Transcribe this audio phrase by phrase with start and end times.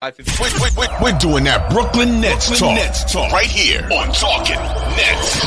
[0.00, 0.12] We're,
[0.78, 2.86] we're, we're, doing that Brooklyn Nets, Brooklyn talk.
[2.86, 4.62] Nets talk right here on Talking
[4.94, 5.42] Nets.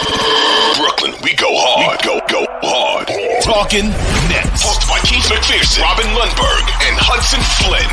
[0.76, 1.96] Brooklyn, we go hard.
[1.96, 3.08] We go go hard.
[3.42, 3.88] Talking
[4.28, 4.60] Nets.
[4.60, 7.88] Hosted by Keith McPherson, Robin Lundberg, and Hudson Flynn.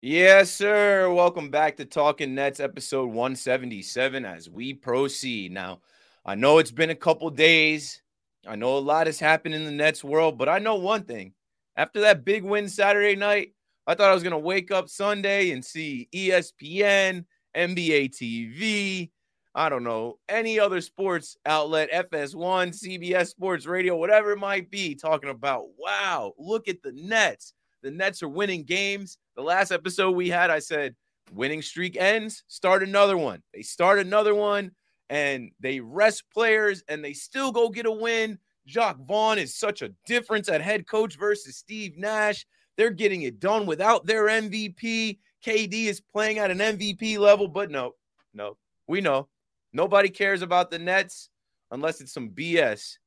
[0.00, 1.12] Yes, sir.
[1.12, 5.50] Welcome back to Talking Nets, episode 177, as we proceed.
[5.50, 5.80] Now,
[6.28, 8.02] I know it's been a couple days.
[8.46, 11.32] I know a lot has happened in the Nets world, but I know one thing.
[11.74, 13.54] After that big win Saturday night,
[13.86, 17.24] I thought I was going to wake up Sunday and see ESPN,
[17.56, 19.08] NBA TV,
[19.54, 24.94] I don't know, any other sports outlet, FS1, CBS Sports Radio, whatever it might be,
[24.94, 27.54] talking about, wow, look at the Nets.
[27.82, 29.16] The Nets are winning games.
[29.34, 30.94] The last episode we had, I said,
[31.32, 33.42] winning streak ends, start another one.
[33.54, 34.72] They start another one
[35.10, 38.38] and they rest players and they still go get a win.
[38.66, 42.46] Jacque Vaughn is such a difference at head coach versus Steve Nash.
[42.76, 45.18] They're getting it done without their MVP.
[45.44, 47.92] KD is playing at an MVP level, but no,
[48.34, 49.28] no, we know
[49.72, 51.30] nobody cares about the Nets
[51.70, 52.98] unless it's some BS.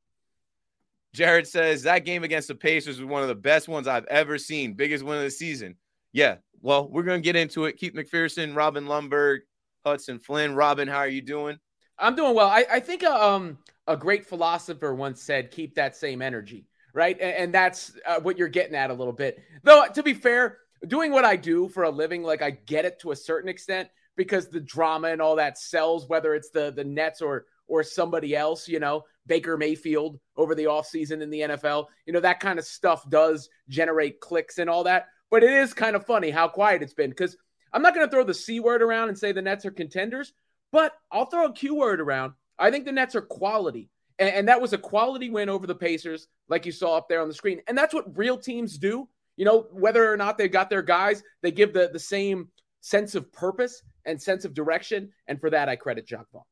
[1.13, 4.37] Jared says that game against the Pacers was one of the best ones I've ever
[4.37, 5.75] seen, biggest win of the season.
[6.13, 7.77] Yeah, well, we're gonna get into it.
[7.77, 9.39] Keith McPherson, Robin Lundberg,
[9.85, 10.55] Hudson Flynn.
[10.55, 11.57] Robin, how are you doing?
[12.01, 12.47] I'm doing well.
[12.47, 13.57] I, I think a, uh, um,
[13.87, 17.17] a great philosopher once said, keep that same energy, right?
[17.19, 19.39] And, and that's uh, what you're getting at a little bit.
[19.63, 20.57] Though, to be fair,
[20.87, 23.89] doing what I do for a living, like I get it to a certain extent
[24.17, 28.35] because the drama and all that sells, whether it's the, the Nets or, or somebody
[28.35, 32.59] else, you know, Baker Mayfield over the offseason in the NFL, you know, that kind
[32.59, 35.07] of stuff does generate clicks and all that.
[35.29, 37.37] But it is kind of funny how quiet it's been because
[37.71, 40.33] I'm not going to throw the C word around and say the Nets are contenders,
[40.71, 42.33] but I'll throw a Q word around.
[42.57, 43.89] I think the Nets are quality.
[44.19, 47.21] And, and, that was a quality win over the Pacers, like you saw up there
[47.21, 47.59] on the screen.
[47.67, 49.09] And that's what real teams do.
[49.35, 52.49] You know, whether or not they've got their guys, they give the, the same
[52.81, 55.09] sense of purpose and sense of direction.
[55.27, 56.43] And for that, I credit Jacque Vaughn.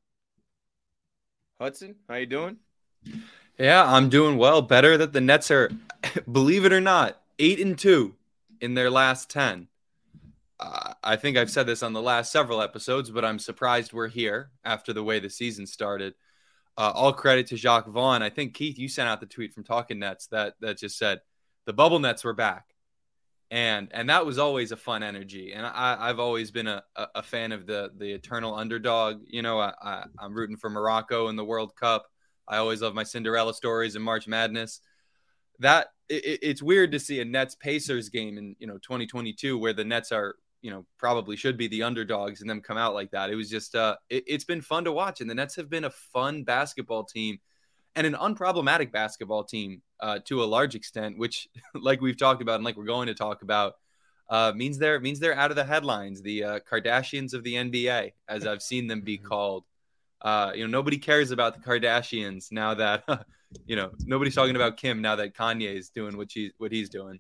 [1.62, 2.58] Hudson, how you doing?
[3.60, 4.62] Yeah, I'm doing well.
[4.62, 5.70] Better that the Nets are,
[6.32, 8.16] believe it or not, eight and two
[8.62, 9.68] in their last ten
[10.60, 14.10] uh, I think I've said this on the last several episodes, but I'm surprised we're
[14.10, 16.16] here after the way the season started.
[16.78, 18.22] Uh, all credit to Jacque Vaughn.
[18.22, 21.22] I think Keith, you sent out the tweet from Talking Nets that that just said
[21.66, 22.66] the bubble nets were back,
[23.52, 25.54] and and that was always a fun energy.
[25.54, 29.22] And I, have always been a, a fan of the the eternal underdog.
[29.28, 32.06] You know, I, I, I'm rooting for Morocco in the World Cup.
[32.48, 34.82] I always love my Cinderella stories and March Madness.
[35.60, 39.74] That it, it's weird to see a Nets Pacers game in you know 2022 where
[39.74, 43.12] the Nets are you know probably should be the underdogs and them come out like
[43.12, 43.30] that.
[43.30, 45.86] It was just uh, it, has been fun to watch, and the Nets have been
[45.86, 47.40] a fun basketball team
[47.96, 52.56] and an unproblematic basketball team uh, to a large extent, which like we've talked about
[52.56, 53.76] and like we're going to talk about.
[54.30, 56.22] Uh, means they're means they're out of the headlines.
[56.22, 59.26] The uh, Kardashians of the NBA, as I've seen them be mm-hmm.
[59.26, 59.64] called.
[60.22, 63.04] Uh, you know, nobody cares about the Kardashians now that
[63.66, 66.90] you know nobody's talking about Kim now that Kanye is doing what he what he's
[66.90, 67.20] doing.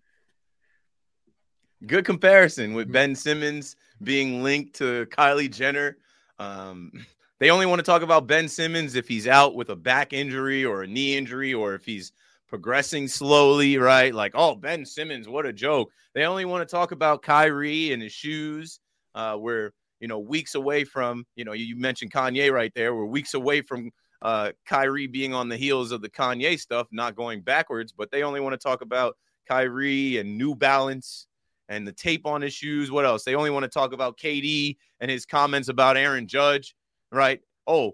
[1.87, 2.93] Good comparison with mm-hmm.
[2.93, 5.97] Ben Simmons being linked to Kylie Jenner.
[6.37, 6.91] Um,
[7.39, 10.65] they only want to talk about Ben Simmons if he's out with a back injury
[10.65, 12.11] or a knee injury or if he's
[12.47, 14.13] progressing slowly, right?
[14.13, 15.91] Like, oh, Ben Simmons, what a joke.
[16.13, 18.79] They only want to talk about Kyrie and his shoes.
[19.15, 22.95] Uh, we're, you know, weeks away from, you know, you mentioned Kanye right there.
[22.95, 23.91] We're weeks away from
[24.21, 28.23] uh, Kyrie being on the heels of the Kanye stuff, not going backwards, but they
[28.23, 29.15] only want to talk about
[29.47, 31.27] Kyrie and New Balance
[31.69, 32.91] and the tape on his shoes.
[32.91, 33.23] What else?
[33.23, 36.75] They only want to talk about KD and his comments about Aaron Judge,
[37.11, 37.39] right?
[37.65, 37.93] Oh,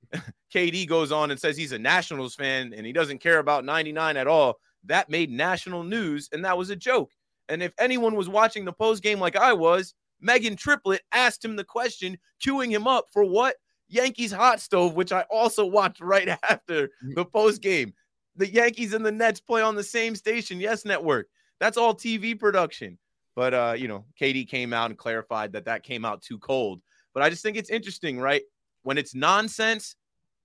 [0.54, 4.16] KD goes on and says he's a Nationals fan and he doesn't care about 99
[4.16, 4.58] at all.
[4.84, 7.10] That made national news, and that was a joke.
[7.48, 9.94] And if anyone was watching the post game like I was,
[10.24, 13.56] Meghan Triplett asked him the question, queuing him up for what?
[13.88, 17.14] Yankees hot stove, which I also watched right after mm.
[17.14, 17.92] the post game.
[18.36, 21.28] The Yankees and the Nets play on the same station, Yes Network.
[21.58, 22.98] That's all TV production.
[23.36, 26.80] But uh, you know, KD came out and clarified that that came out too cold.
[27.14, 28.42] But I just think it's interesting, right?
[28.82, 29.94] When it's nonsense,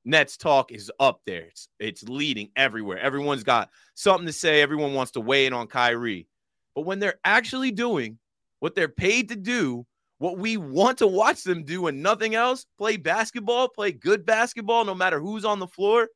[0.03, 1.43] Nets talk is up there.
[1.43, 2.99] It's it's leading everywhere.
[2.99, 4.61] Everyone's got something to say.
[4.61, 6.27] Everyone wants to weigh in on Kyrie.
[6.75, 8.19] But when they're actually doing
[8.59, 9.85] what they're paid to do,
[10.17, 14.85] what we want to watch them do and nothing else, play basketball, play good basketball,
[14.85, 16.09] no matter who's on the floor,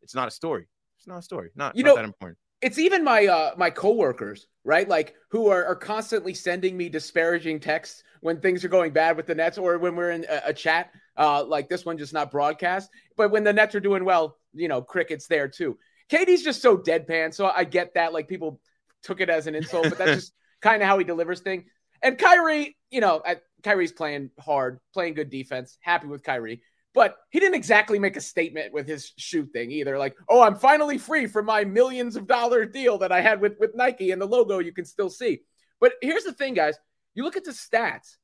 [0.00, 0.68] it's not a story.
[0.96, 1.50] It's not a story.
[1.54, 4.88] Not, you not know, that important it's even my uh my coworkers, right?
[4.88, 9.26] Like who are, are constantly sending me disparaging texts when things are going bad with
[9.26, 10.90] the Nets or when we're in a, a chat.
[11.16, 14.68] Uh, like this one just not broadcast, but when the Nets are doing well, you
[14.68, 15.76] know, crickets there too.
[16.10, 17.34] KD's just so deadpan.
[17.34, 18.12] So I get that.
[18.12, 18.60] Like people
[19.02, 21.64] took it as an insult, but that's just kind of how he delivers thing.
[22.02, 23.22] And Kyrie, you know,
[23.62, 25.76] Kyrie's playing hard, playing good defense.
[25.80, 26.62] Happy with Kyrie.
[26.98, 29.96] But he didn't exactly make a statement with his shoe thing either.
[29.96, 33.52] Like, oh, I'm finally free from my millions of dollar deal that I had with,
[33.60, 35.42] with Nike and the logo you can still see.
[35.80, 36.76] But here's the thing, guys.
[37.14, 38.16] You look at the stats,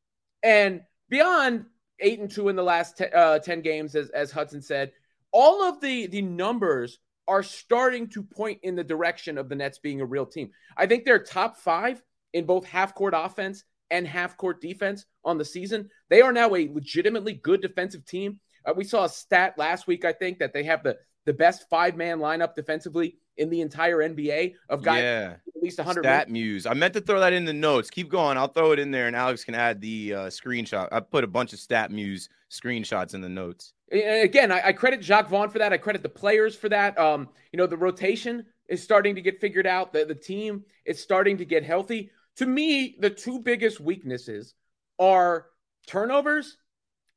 [0.43, 1.67] and beyond
[2.01, 4.91] eight and two in the last uh, 10 games, as, as Hudson said,
[5.31, 6.99] all of the, the numbers
[7.29, 10.51] are starting to point in the direction of the Nets being a real team.
[10.77, 13.63] I think they're top five in both half court offense
[13.93, 15.91] and half court defense on the season.
[16.11, 18.41] They are now a legitimately good defensive team.
[18.65, 21.69] Uh, we saw a stat last week, I think, that they have the, the best
[21.69, 25.35] five man lineup defensively in the entire NBA of guys yeah.
[25.57, 26.67] at least 100 stat muse.
[26.67, 27.91] I meant to throw that in the notes.
[27.91, 28.39] Keep going.
[28.39, 30.89] I'll throw it in there, and Alex can add the uh, screenshot.
[30.93, 33.73] I put a bunch of StatMuse screenshots in the notes.
[33.91, 35.73] Again, I, I, credit Jacque Vaughn for that.
[35.73, 36.99] I credit the players for that.
[36.99, 39.93] Um, you know, the rotation is starting to get figured out.
[39.93, 42.11] The, the team is starting to get healthy.
[42.37, 44.55] To me, the two biggest weaknesses
[44.99, 45.47] are
[45.87, 46.57] turnovers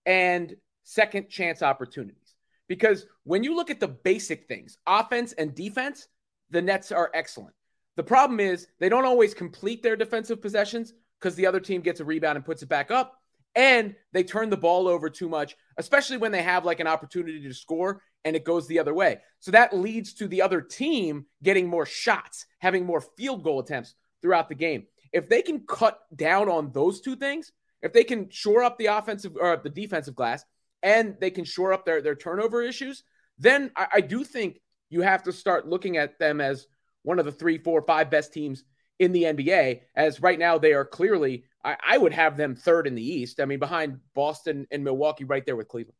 [0.06, 0.56] and
[0.88, 2.36] second chance opportunities.
[2.70, 6.08] Because when you look at the basic things, offense and defense,
[6.50, 7.54] the Nets are excellent.
[7.98, 12.00] The problem is they don't always complete their defensive possessions because the other team gets
[12.00, 13.20] a rebound and puts it back up.
[13.54, 17.42] And they turn the ball over too much, especially when they have like an opportunity
[17.42, 19.18] to score and it goes the other way.
[19.40, 23.96] So that leads to the other team getting more shots, having more field goal attempts
[24.22, 24.86] throughout the game.
[25.12, 27.52] If they can cut down on those two things,
[27.82, 30.46] if they can shore up the offensive or the defensive glass
[30.84, 33.04] and they can shore up their, their turnover issues,
[33.38, 34.60] then I, I do think
[34.90, 36.68] you have to start looking at them as
[37.04, 38.64] one of the three, four, five best teams
[39.00, 39.82] in the NBA.
[39.96, 43.40] As right now, they are clearly, I, I would have them third in the East.
[43.40, 45.96] I mean, behind Boston and Milwaukee, right there with Cleveland.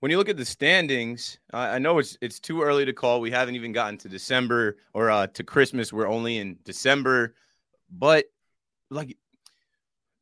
[0.00, 3.22] When you look at the standings, I know it's it's too early to call.
[3.22, 5.94] We haven't even gotten to December or uh, to Christmas.
[5.94, 7.34] We're only in December,
[7.90, 8.26] but
[8.90, 9.16] like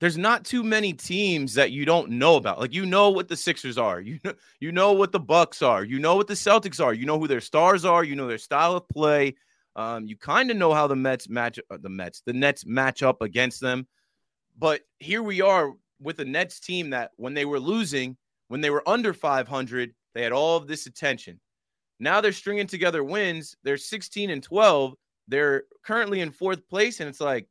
[0.02, 2.58] there's not too many teams that you don't know about.
[2.58, 5.84] Like you know what the Sixers are, you know you know what the Bucks are,
[5.84, 8.36] you know what the Celtics are, you know who their stars are, you know their
[8.36, 9.36] style of play.
[9.76, 13.04] Um, you kind of know how the Mets match uh, the Mets, the Nets match
[13.04, 13.86] up against them.
[14.58, 18.16] But here we are with a Nets team that when they were losing,
[18.48, 21.38] when they were under 500, they had all of this attention.
[22.00, 23.56] Now they're stringing together wins.
[23.62, 24.94] They're 16 and 12.
[25.28, 27.46] They're currently in fourth place, and it's like,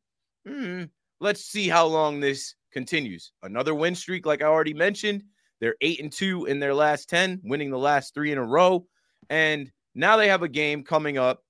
[0.45, 0.83] hmm
[1.21, 3.31] Let's see how long this continues.
[3.43, 5.23] Another win streak, like I already mentioned.
[5.59, 8.87] They're eight and two in their last 10, winning the last three in a row.
[9.29, 11.43] And now they have a game coming up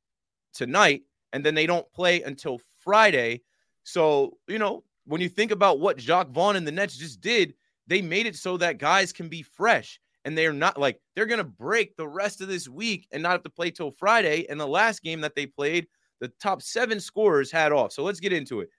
[0.53, 3.44] tonight, and then they don't play until Friday.
[3.83, 7.53] So, you know, when you think about what Jacque Vaughn and the Nets just did,
[7.88, 11.39] they made it so that guys can be fresh and they're not like they're going
[11.39, 14.45] to break the rest of this week and not have to play till Friday.
[14.50, 15.88] And the last game that they played,
[16.19, 17.91] the top seven scorers had off.
[17.91, 18.69] So let's get into it.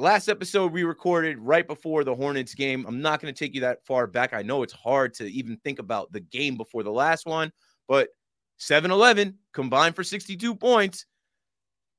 [0.00, 2.84] Last episode we recorded right before the Hornets game.
[2.86, 4.32] I'm not going to take you that far back.
[4.32, 7.50] I know it's hard to even think about the game before the last one,
[7.88, 8.10] but
[8.58, 11.04] 7 11 combined for 62 points.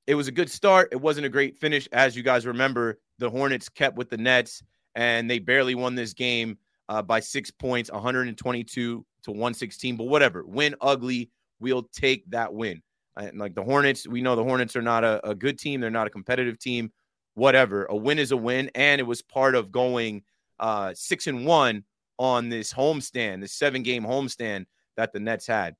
[0.07, 0.87] It was a good start.
[0.93, 1.89] It wasn't a great finish.
[1.91, 4.63] As you guys remember, the Hornets kept with the Nets
[4.95, 6.57] and they barely won this game
[6.87, 9.97] uh, by six points, 122 to 116.
[9.97, 11.31] But whatever, win ugly.
[11.59, 12.81] We'll take that win.
[13.17, 15.81] And like the Hornets, we know the Hornets are not a, a good team.
[15.81, 16.93] They're not a competitive team
[17.39, 17.85] whatever.
[17.85, 20.23] A win is a win, and it was part of going
[20.59, 21.83] uh, six and one
[22.17, 24.65] on this homestand, this seven game homestand
[24.97, 25.75] that the Nets had.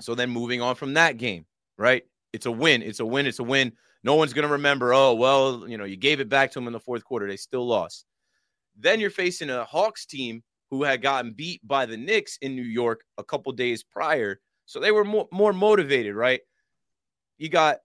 [0.00, 1.46] So then moving on from that game,
[1.76, 2.04] right?
[2.32, 2.82] It's a win.
[2.82, 3.26] It's a win.
[3.26, 3.72] It's a win.
[4.04, 6.66] No one's going to remember, oh, well, you know, you gave it back to them
[6.66, 7.26] in the fourth quarter.
[7.26, 8.04] They still lost.
[8.78, 12.62] Then you're facing a Hawks team who had gotten beat by the Knicks in New
[12.62, 14.38] York a couple days prior.
[14.66, 16.40] So they were more, more motivated, right?
[17.38, 17.78] You got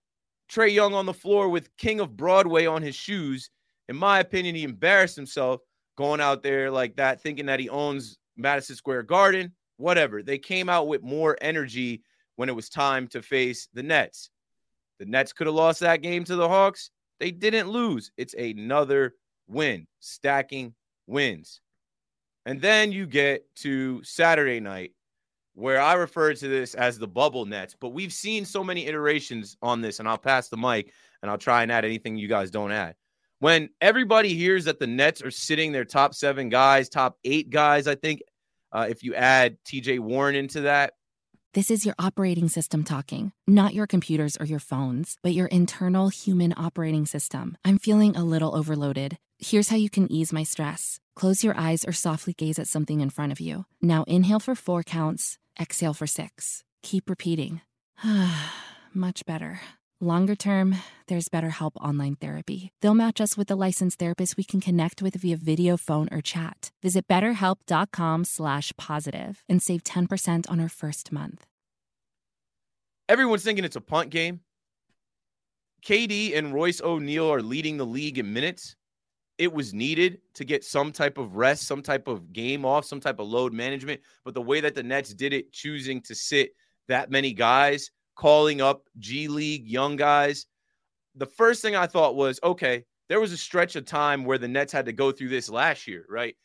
[0.54, 3.50] Trae Young on the floor with King of Broadway on his shoes.
[3.90, 5.62] In my opinion, he embarrassed himself
[5.98, 9.52] going out there like that, thinking that he owns Madison Square Garden.
[9.78, 10.22] Whatever.
[10.22, 12.04] They came out with more energy
[12.36, 14.30] when it was time to face the Nets.
[15.00, 16.92] The Nets could have lost that game to the Hawks.
[17.20, 18.12] They didn't lose.
[18.16, 19.16] It's another
[19.48, 20.76] win, stacking
[21.08, 21.62] wins.
[22.46, 24.92] And then you get to Saturday night
[25.56, 29.58] where I refer to this as the bubble nets, but we've seen so many iterations
[29.62, 30.92] on this, and I'll pass the mic
[31.22, 32.96] and I'll try and add anything you guys don't add.
[33.40, 37.88] When everybody hears that the Nets are sitting their top seven guys, top eight guys,
[37.88, 38.22] I think,
[38.72, 40.94] uh, if you add TJ Warren into that.
[41.54, 46.10] This is your operating system talking, not your computers or your phones, but your internal
[46.10, 47.58] human operating system.
[47.64, 49.18] I'm feeling a little overloaded.
[49.38, 51.00] Here's how you can ease my stress.
[51.16, 53.66] Close your eyes or softly gaze at something in front of you.
[53.82, 56.64] Now inhale for four counts Exhale for six.
[56.82, 57.62] Keep repeating.
[58.94, 59.62] Much better.
[60.02, 60.76] Longer term,
[61.08, 62.72] there's BetterHelp Online Therapy.
[62.82, 66.20] They'll match us with a licensed therapist we can connect with via video, phone, or
[66.20, 66.72] chat.
[66.82, 71.46] Visit betterhelp.com slash positive and save 10% on our first month.
[73.08, 74.42] Everyone's thinking it's a punt game.
[75.86, 78.76] KD and Royce O'Neale are leading the league in minutes.
[79.38, 83.00] It was needed to get some type of rest, some type of game off, some
[83.00, 84.02] type of load management.
[84.24, 86.52] But the way that the Nets did it, choosing to sit
[86.88, 90.46] that many guys, calling up G League young guys,
[91.16, 94.48] the first thing I thought was okay, there was a stretch of time where the
[94.48, 96.36] Nets had to go through this last year, right?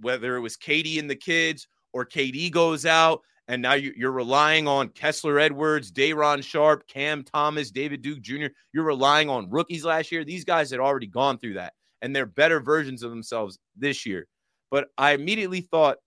[0.00, 4.68] Whether it was KD and the kids or KD goes out and now you're relying
[4.68, 8.46] on Kessler Edwards, Day'Ron Sharpe, Cam Thomas, David Duke Jr.
[8.72, 10.24] You're relying on rookies last year.
[10.24, 14.26] These guys had already gone through that, and they're better versions of themselves this year.
[14.70, 15.98] But I immediately thought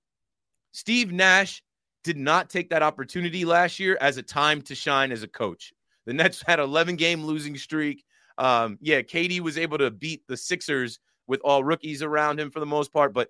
[0.72, 1.64] Steve Nash
[2.04, 5.74] did not take that opportunity last year as a time to shine as a coach.
[6.06, 8.04] The Nets had 11 game losing streak.
[8.38, 12.60] Um, yeah, KD was able to beat the Sixers with all rookies around him for
[12.60, 13.14] the most part.
[13.14, 13.30] But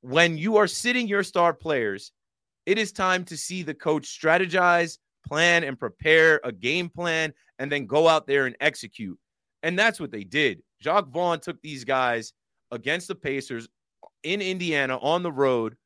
[0.00, 2.12] when you are sitting your star players
[2.66, 7.70] it is time to see the coach strategize, plan, and prepare a game plan, and
[7.70, 9.18] then go out there and execute.
[9.62, 10.62] And that's what they did.
[10.84, 12.34] Jacque Vaughn took these guys
[12.70, 13.66] against the Pacers
[14.22, 15.76] in Indiana on the road,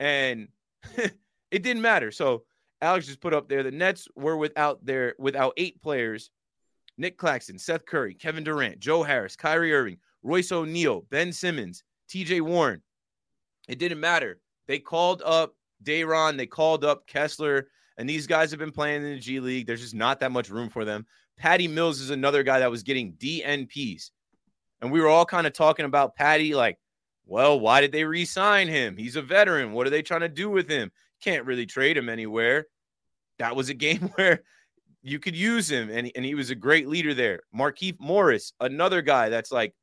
[0.00, 0.48] and
[0.96, 2.10] it didn't matter.
[2.10, 2.42] So
[2.82, 6.30] Alex just put up there the Nets were without their without eight players:
[6.98, 12.40] Nic Claxton, Seth Curry, Kevin Durant, Joe Harris, Kyrie Irving, Royce O'Neale, Ben Simmons, T.J.
[12.40, 12.82] Warren.
[13.68, 14.40] It didn't matter.
[14.66, 15.54] They called up
[15.84, 19.68] Day'Ron, they called up Kessler, and these guys have been playing in the G League.
[19.68, 21.06] There's just not that much room for them.
[21.36, 24.10] Patty Mills is another guy that was getting DNPs.
[24.80, 26.78] And we were all kind of talking about Patty, like,
[27.26, 28.96] well, why did they re sign him?
[28.96, 29.72] He's a veteran.
[29.72, 30.90] What are they trying to do with him?
[31.22, 32.66] Can't really trade him anywhere.
[33.38, 34.42] That was a game where
[35.02, 37.40] you could use him, and, and he was a great leader there.
[37.54, 39.74] Markieff Morris, another guy that's like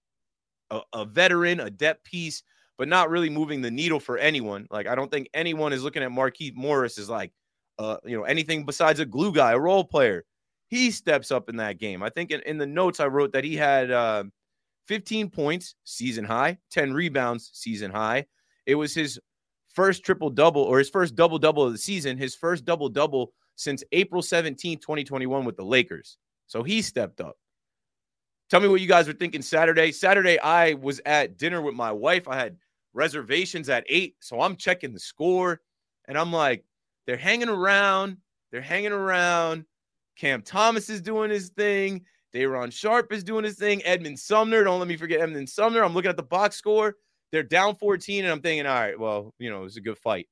[0.69, 2.43] a, a veteran, a depth piece
[2.77, 4.67] but not really moving the needle for anyone.
[4.69, 7.31] Like I don't think anyone is looking at Markieff Morris as like
[7.79, 10.23] uh, you know, anything besides a glue guy, a role player.
[10.69, 12.03] He steps up in that game.
[12.03, 14.25] I think in, in the notes I wrote that he had uh,
[14.87, 18.25] 15 points, season high, 10 rebounds, season high.
[18.65, 19.19] It was his
[19.73, 23.33] first triple double or his first double double of the season, his first double double
[23.55, 26.17] since April 17, 2021 with the Lakers.
[26.47, 27.37] So he stepped up.
[28.49, 29.91] Tell me what you guys were thinking Saturday.
[29.91, 32.27] Saturday, I was at dinner with my wife.
[32.27, 32.57] I had
[32.93, 34.15] reservations at eight.
[34.21, 35.59] So I'm checking the score
[36.07, 36.63] and I'm like,
[37.05, 38.17] they're hanging around.
[38.51, 39.65] They're hanging around.
[40.15, 42.05] Cam Thomas is doing his thing.
[42.33, 43.81] Day'Ron Sharpe is doing his thing.
[43.85, 45.83] Edmond Sumner, don't let me forget Edmond Sumner.
[45.83, 46.95] I'm looking at the box score.
[47.31, 50.27] They're down 14, and I'm thinking, all right, well, you know, it's a good fight.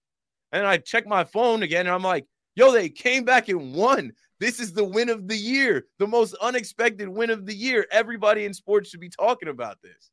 [0.51, 2.25] And I check my phone again, and I'm like,
[2.55, 4.13] yo, they came back and won.
[4.39, 7.85] This is the win of the year, the most unexpected win of the year.
[7.91, 10.11] Everybody in sports should be talking about this.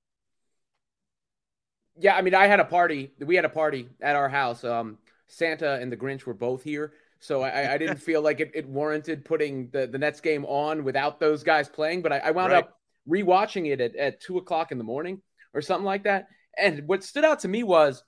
[1.99, 3.13] Yeah, I mean, I had a party.
[3.19, 4.65] We had a party at our house.
[4.65, 4.99] Um,
[5.29, 8.69] Santa and the Grinch were both here, so I, I didn't feel like it, it,
[8.69, 12.03] warranted putting the, the Nets game on without those guys playing.
[12.03, 12.65] But I, I wound right.
[12.65, 15.23] up rewatching it at, at two o'clock in the morning
[15.55, 16.27] or something like that.
[16.59, 18.03] And what stood out to me was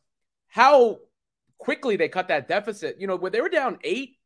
[0.48, 0.98] how
[1.58, 2.96] quickly they cut that deficit.
[2.98, 4.16] You know, when they were down eight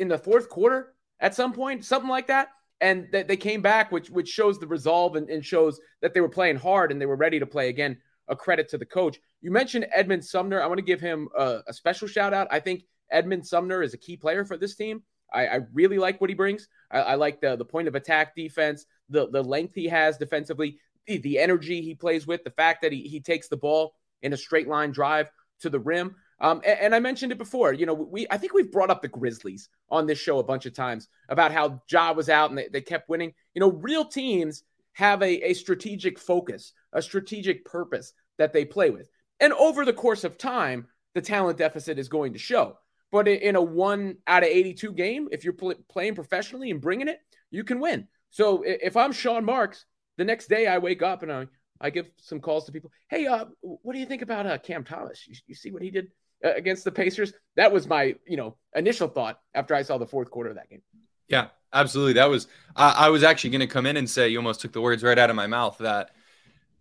[0.00, 2.48] in the fourth quarter at some point, something like that,
[2.80, 6.20] and they, they came back, which which shows the resolve and, and shows that they
[6.20, 9.20] were playing hard and they were ready to play again a credit to the coach.
[9.42, 10.60] You mentioned Edmond Sumner.
[10.60, 12.48] I want to give him a, a special shout out.
[12.50, 12.82] I think
[13.14, 15.02] Edmond Sumner is a key player for this team.
[15.32, 16.68] I, I really like what he brings.
[16.90, 20.78] I, I, like the the point of attack defense, the the length he has defensively,
[21.06, 24.32] the, the energy he plays with, the fact that he he takes the ball in
[24.32, 25.30] a straight line drive
[25.60, 26.16] to the rim.
[26.40, 27.72] Um, and, and, I mentioned it before.
[27.72, 30.66] You know, we I think we've brought up the Grizzlies on this show a bunch
[30.66, 33.32] of times about how Ja was out and they, they kept winning.
[33.54, 38.90] You know, real teams have a, a strategic focus, a strategic purpose that they play
[38.90, 39.08] with.
[39.40, 42.78] And over the course of time, the talent deficit is going to show.
[43.14, 47.06] But in a one out of 82 game, if you're pl- playing professionally and bringing
[47.06, 47.20] it,
[47.52, 48.08] you can win.
[48.30, 51.46] So if I'm Sean Marks, the next day I wake up and I,
[51.80, 52.90] I give some calls to people.
[53.08, 55.28] Hey, uh, what do you think about uh, Cam Thomas?
[55.28, 56.08] You, you see what he did
[56.44, 57.32] uh, against the Pacers?
[57.54, 60.68] That was my, you know, initial thought after I saw the fourth quarter of that
[60.68, 60.82] game.
[61.28, 62.14] Yeah, absolutely.
[62.14, 64.72] That was I, I was actually going to come in and say you almost took
[64.72, 66.10] the words right out of my mouth that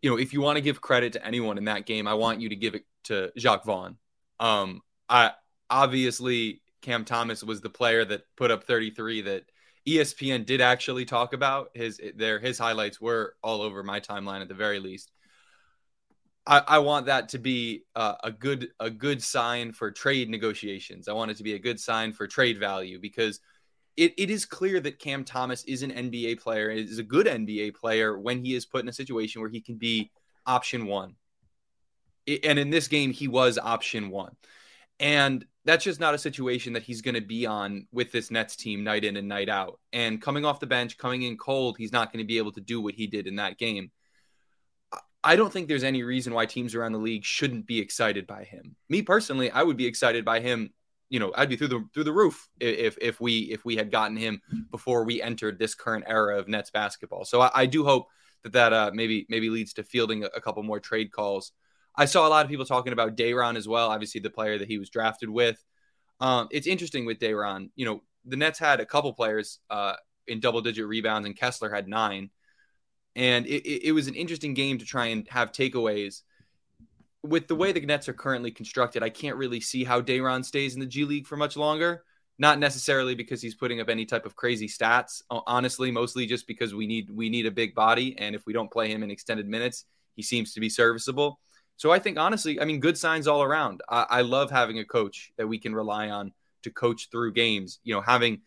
[0.02, 2.42] you know if you want to give credit to anyone in that game, I want
[2.42, 3.98] you to give it to Jacque Vaughn.
[4.40, 5.34] Um, I
[5.74, 9.46] obviously Cam Thomas was the player that put up 33 that
[9.88, 11.72] ESPN did actually talk about.
[11.74, 15.12] His their his highlights were all over my timeline at the very least.
[16.46, 21.08] I, I want that to be uh, a good a good sign for trade negotiations.
[21.08, 23.40] I want it to be a good sign for trade value because
[23.98, 27.76] it, it is clear that Cam Thomas is an NBA player, is a good NBA
[27.76, 30.12] player when he is put in a situation where he can be
[30.46, 31.16] option one.
[32.26, 34.36] It, and in this game, he was option one.
[35.00, 38.56] And that's just not a situation that he's going to be on with this Nets
[38.56, 39.80] team night in and night out.
[39.94, 42.62] And coming off the bench, coming in cold, he's not going to be able to
[42.62, 43.92] do what he did in that game.
[45.24, 48.44] I don't think there's any reason why teams around the league shouldn't be excited by
[48.44, 48.76] him.
[48.90, 50.72] Me personally, I would be excited by him.
[51.10, 53.92] You know, I'd be through the through the roof if if we if we had
[53.92, 54.42] gotten him
[54.72, 57.24] before we entered this current era of Nets basketball.
[57.24, 58.08] So I, I do hope
[58.44, 61.52] that that uh, maybe maybe leads to fielding a, a, couple more trade calls.
[61.96, 63.90] I saw a lot of people talking about Day'Ron as well.
[63.90, 65.64] Obviously, the player that he was drafted with.
[66.20, 67.70] Um, it's interesting with Day'Ron.
[67.76, 69.94] You know, the Nets had a couple players uh,
[70.28, 72.30] in double digit rebounds, and Kessler had nine
[73.16, 76.22] and it, it, was an interesting game to try and have takeaways.
[77.22, 80.74] With the way the Nets are currently constructed, I can't really see how Day'Ron stays
[80.74, 82.04] in the G League for much longer.
[82.40, 85.22] Not necessarily because he's putting up any type of crazy stats.
[85.30, 88.72] Honestly, mostly just because we need we need a big body, and if we don't
[88.72, 89.86] play him in extended minutes,
[90.16, 91.40] he seems to be serviceable.
[91.78, 93.82] So I think honestly, I mean, good signs all around.
[93.90, 96.32] I, I love having a coach that we can rely on
[96.64, 97.80] to coach through games.
[97.84, 98.42] You know, having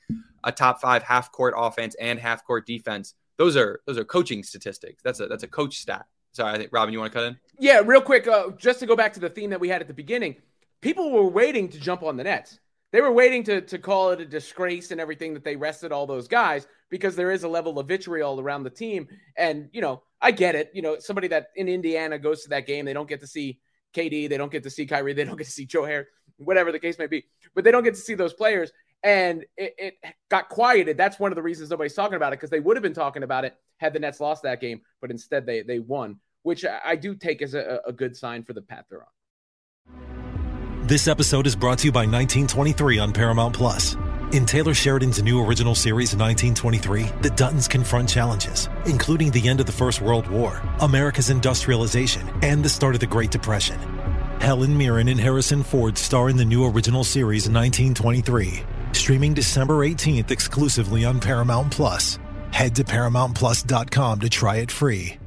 [0.45, 4.43] a top five half court offense and half court defense those are those are coaching
[4.43, 5.03] statistics.
[5.03, 6.07] That's a that's a coach stat.
[6.33, 7.39] Sorry, I think Robin, you want to cut in?
[7.59, 9.89] Yeah, real quick, uh, just to go back to the theme that we had at
[9.89, 10.37] the beginning.
[10.83, 12.61] People were waiting to jump on the Nets.
[12.93, 16.07] They were waiting to to call it a disgrace and everything that they rested all
[16.07, 19.09] those guys because there is a level of vitriol around the team.
[19.37, 20.71] And you know, I get it.
[20.75, 23.61] You know, somebody that in Indiana goes to that game, they don't get to see
[23.95, 26.73] KD, they don't get to see Kyrie, they don't get to see Joe Harris, whatever
[26.73, 29.95] the case may be, but they don't get to see those players and it, it,
[30.31, 30.97] got quieted.
[30.97, 33.23] That's one of the reasons nobody's talking about it because they would have been talking
[33.23, 36.97] about it had the Nets lost that game, but instead they they won, which I
[36.97, 40.87] do take as a, a good sign for the path they're on.
[40.87, 43.97] This episode is brought to you by 1923 on Paramount Plus.
[44.33, 49.67] In Taylor Sheridan's new original series, 1923, the Duttons confront challenges, including the end of
[49.67, 53.79] the First World War, America's industrialization, and the start of the Great Depression.
[54.41, 58.63] Helen Mirren and Harrison Ford star in the new original series, 1923
[58.97, 62.19] Streaming December 18th exclusively on Paramount Plus.
[62.51, 65.19] Head to ParamountPlus.com to try it free.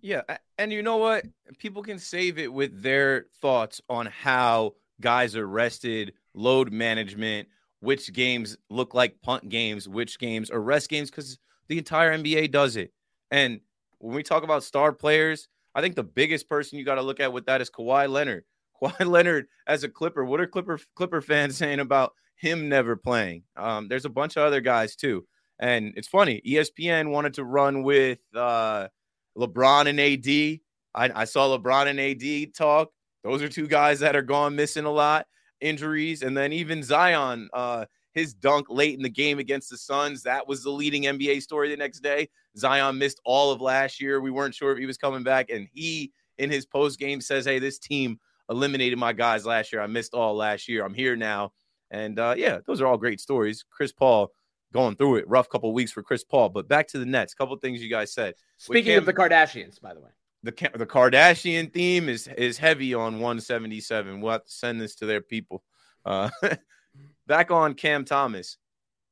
[0.00, 0.22] Yeah.
[0.58, 1.24] And you know what?
[1.58, 7.48] People can save it with their thoughts on how guys are rested, load management,
[7.80, 12.50] which games look like punt games, which games are rest games, because the entire NBA
[12.50, 12.92] does it.
[13.30, 13.60] And
[13.98, 17.20] when we talk about star players, I think the biggest person you got to look
[17.20, 18.44] at with that is Kawhi Leonard.
[18.82, 20.24] Kawhi Leonard as a Clipper.
[20.24, 23.42] What are Clipper Clipper fans saying about him never playing?
[23.56, 25.26] Um, there's a bunch of other guys too,
[25.58, 26.40] and it's funny.
[26.46, 28.88] ESPN wanted to run with uh,
[29.36, 30.60] LeBron and AD.
[30.94, 32.90] I, I saw LeBron and AD talk.
[33.24, 35.26] Those are two guys that are gone missing a lot,
[35.60, 37.48] injuries, and then even Zion.
[37.52, 40.22] Uh, his dunk late in the game against the Suns.
[40.22, 42.28] That was the leading NBA story the next day.
[42.56, 44.20] Zion missed all of last year.
[44.20, 45.50] We weren't sure if he was coming back.
[45.50, 49.82] And he, in his post game, says, Hey, this team eliminated my guys last year.
[49.82, 50.84] I missed all last year.
[50.84, 51.52] I'm here now.
[51.90, 53.64] And uh, yeah, those are all great stories.
[53.68, 54.30] Chris Paul
[54.72, 56.48] going through it, rough couple weeks for Chris Paul.
[56.48, 58.34] But back to the Nets, couple things you guys said.
[58.58, 60.10] Speaking Cam, of the Kardashians, by the way,
[60.44, 64.20] the the Kardashian theme is is heavy on 177.
[64.20, 65.64] We'll have to send this to their people.
[66.04, 66.28] Uh,
[67.26, 68.58] back on Cam Thomas,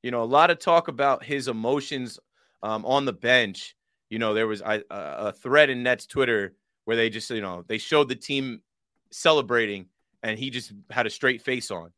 [0.03, 2.19] you know, a lot of talk about his emotions
[2.63, 3.75] um, on the bench.
[4.11, 7.65] You know, there was a, a thread in Nets Twitter where they just, you know,
[7.67, 8.61] they showed the team
[9.11, 9.87] celebrating
[10.23, 11.93] and he just had a straight face on.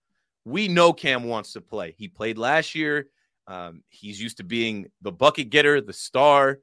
[0.45, 1.95] We know Cam wants to play.
[1.99, 3.09] He played last year.
[3.47, 6.61] Um, he's used to being the bucket getter, the star.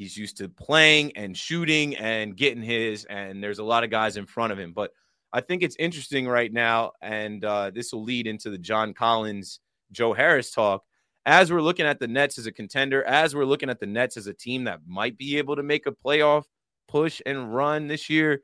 [0.00, 3.04] He's used to playing and shooting and getting his.
[3.04, 4.72] And there's a lot of guys in front of him.
[4.72, 4.92] But
[5.30, 6.92] I think it's interesting right now.
[7.02, 9.60] And uh, this will lead into the John Collins,
[9.92, 10.84] Joe Harris talk.
[11.26, 14.16] As we're looking at the Nets as a contender, as we're looking at the Nets
[14.16, 16.44] as a team that might be able to make a playoff
[16.88, 18.40] push and run this year,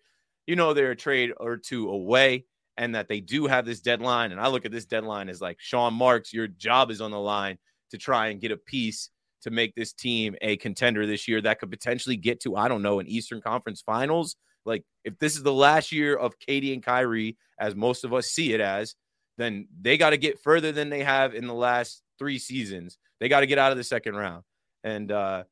[0.46, 2.44] you know they're a trade or two away
[2.76, 4.30] and that they do have this deadline.
[4.30, 7.18] And I look at this deadline as like Sean Marks, your job is on the
[7.18, 7.56] line
[7.92, 9.08] to try and get a piece
[9.42, 12.82] to make this team a contender this year that could potentially get to, I don't
[12.82, 14.36] know, an Eastern Conference Finals.
[14.64, 18.26] Like, if this is the last year of KD and Kyrie, as most of us
[18.26, 18.94] see it as,
[19.38, 22.98] then they got to get further than they have in the last three seasons.
[23.20, 24.42] They got to get out of the second round.
[24.82, 25.44] And uh,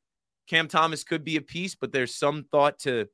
[0.47, 3.07] Cam Thomas could be a piece, but there's some thought to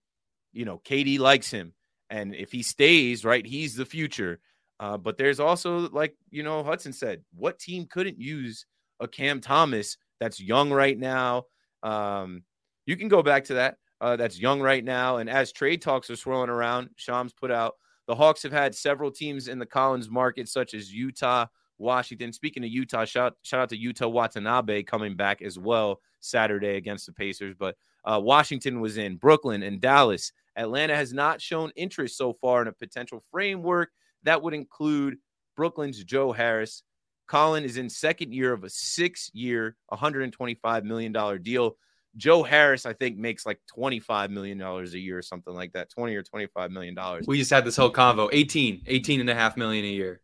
[0.53, 1.73] you know, KD likes him.
[2.09, 4.39] And if he stays, right, he's the future.
[4.79, 8.65] Uh, but there's also, like, you know, Hudson said, what team couldn't use
[8.99, 11.47] a Cam Thomas that's young right now?
[11.83, 12.43] Um,
[12.85, 13.77] you can go back to that.
[14.01, 15.17] uh, that's young right now.
[15.17, 17.75] And as trade talks are swirling around, Shams put out
[18.07, 21.45] the Hawks have had several teams in the Collins market, such as Utah,
[21.77, 22.33] Washington.
[22.33, 27.05] Speaking of Utah, shout, shout out to Yuta Watanabe coming back as well Saturday against
[27.05, 27.55] the Pacers.
[27.57, 30.33] But uh, Washington was in, Brooklyn and Dallas.
[30.55, 33.91] Atlanta has not shown interest so far in a potential framework
[34.23, 35.17] that would include
[35.55, 36.83] Brooklyn's Joe Harris.
[37.31, 41.77] Colin is in second year of a six-year, $125 million deal.
[42.17, 46.13] Joe Harris, I think, makes like $25 million a year or something like that, 20
[46.13, 46.93] or $25 million.
[47.25, 50.19] We just had this whole convo 18, 18 and a half million a year.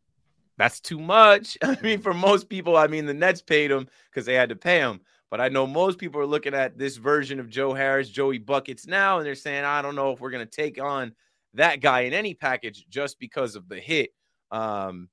[0.57, 1.57] That's too much.
[1.63, 4.57] I mean, for most people, I mean, the Nets paid him because they had to
[4.57, 4.99] pay him.
[5.31, 8.85] But I know most people are looking at this version of Joe Harris, Joey Buckets
[8.85, 11.13] now, and they're saying, I don't know if we're going to take on
[11.53, 14.09] that guy in any package just because of the hit.
[14.51, 15.07] Um,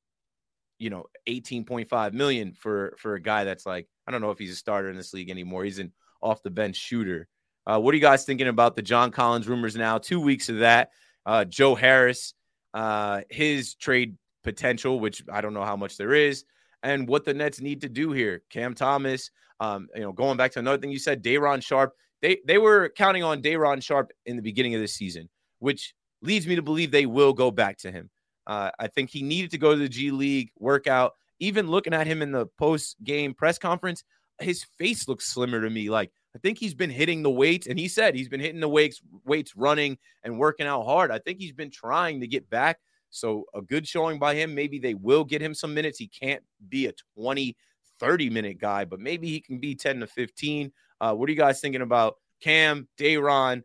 [0.79, 4.53] you know, 18.5 million for for a guy that's like, I don't know if he's
[4.53, 5.65] a starter in this league anymore.
[5.65, 7.29] He's an off the bench shooter.
[7.67, 9.99] Uh, what are you guys thinking about the John Collins rumors now?
[9.99, 10.91] Two weeks of that.
[11.25, 12.35] Uh, Joe Harris,
[12.75, 16.45] uh, his trade potential, which I don't know how much there is,
[16.83, 18.43] and what the Nets need to do here.
[18.51, 22.39] Cam Thomas, um, you know, going back to another thing you said, Day'Ron Sharpe They
[22.47, 26.57] they were counting on Day'Ron Sharpe in the beginning of the season, which leads me
[26.57, 28.11] to believe they will go back to him.
[28.47, 31.15] Uh, I think he needed to go to the G League workout.
[31.41, 34.05] Even looking at him in the post game press conference,
[34.41, 35.91] his face looks slimmer to me.
[35.91, 38.69] Like I think he's been hitting the weights, and he said he's been hitting the
[38.69, 41.11] weights, weights running and working out hard.
[41.11, 42.79] I think he's been trying to get back.
[43.11, 44.55] So a good showing by him.
[44.55, 45.99] Maybe they will get him some minutes.
[45.99, 47.57] He can't be a 20,
[48.01, 50.73] 30 minute guy, but maybe he can be 10 to 15.
[51.01, 53.63] Uh, what are you guys thinking about Cam, Day'Ron,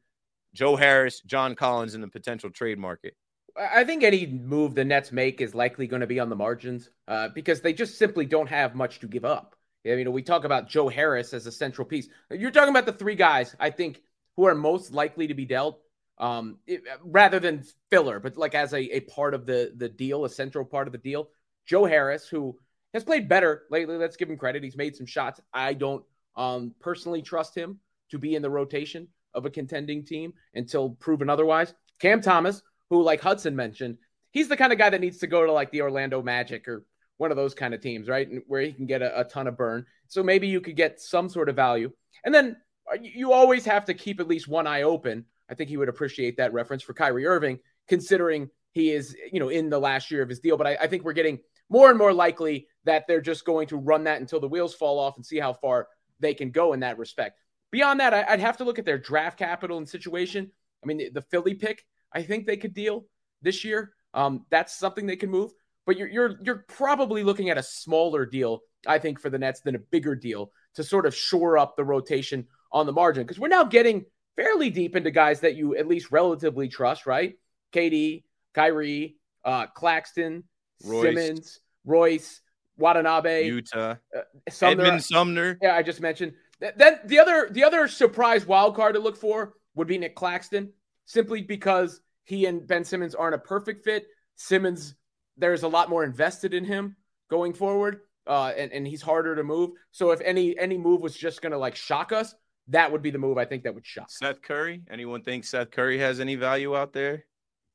[0.53, 3.15] Joe Harris, John Collins in the potential trade market?
[3.59, 6.89] I think any move the Nets make is likely going to be on the margins
[7.07, 9.55] uh, because they just simply don't have much to give up.
[9.85, 12.07] I mean, we talk about Joe Harris as a central piece.
[12.31, 14.01] You're talking about the three guys I think
[14.35, 15.81] who are most likely to be dealt,
[16.17, 20.25] um, it, rather than filler, but like as a, a part of the the deal,
[20.25, 21.29] a central part of the deal.
[21.65, 22.57] Joe Harris, who
[22.93, 23.97] has played better lately.
[23.97, 24.63] Let's give him credit.
[24.63, 25.39] He's made some shots.
[25.53, 26.03] I don't
[26.35, 27.79] um, personally trust him
[28.11, 31.73] to be in the rotation of a contending team until proven otherwise.
[31.99, 33.97] Cam Thomas, who, like Hudson mentioned,
[34.31, 36.85] he's the kind of guy that needs to go to like the Orlando Magic or
[37.17, 38.29] one of those kind of teams, right?
[38.47, 39.85] Where he can get a, a ton of burn.
[40.07, 41.91] So maybe you could get some sort of value.
[42.23, 42.55] And then
[42.91, 45.25] uh, you always have to keep at least one eye open.
[45.49, 49.49] I think he would appreciate that reference for Kyrie Irving, considering he is, you know,
[49.49, 50.57] in the last year of his deal.
[50.57, 53.77] But I, I think we're getting more and more likely that they're just going to
[53.77, 55.87] run that until the wheels fall off and see how far
[56.19, 57.39] they can go in that respect.
[57.71, 60.51] Beyond that, I'd have to look at their draft capital and situation.
[60.83, 63.05] I mean, the Philly pick, I think they could deal
[63.41, 63.93] this year.
[64.13, 65.51] Um, that's something they can move.
[65.85, 69.61] But you're you're you're probably looking at a smaller deal, I think, for the Nets
[69.61, 73.23] than a bigger deal to sort of shore up the rotation on the margin.
[73.23, 77.33] Because we're now getting fairly deep into guys that you at least relatively trust, right?
[77.73, 80.43] KD, Kyrie, uh, Claxton,
[80.85, 81.03] Royce.
[81.03, 82.41] Simmons, Royce,
[82.77, 84.83] Watanabe, Yuta, uh, Sumner.
[84.83, 85.57] Edmond Sumner.
[85.61, 86.33] Yeah, I just mentioned.
[86.59, 90.73] Then the other the other surprise wild card to look for would be Nic Claxton,
[91.09, 94.05] simply because he and Ben Simmons aren't a perfect fit.
[94.35, 94.93] Simmons,
[95.37, 96.95] there's a lot more invested in him
[97.31, 99.71] going forward, uh, and and he's harder to move.
[99.91, 102.35] So if any any move was just going to like shock us,
[102.67, 104.11] that would be the move I think that would shock.
[104.11, 104.83] Seth Curry.
[104.89, 107.25] Anyone think Seth Curry has any value out there?